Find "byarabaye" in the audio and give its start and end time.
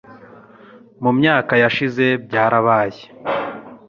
2.25-3.01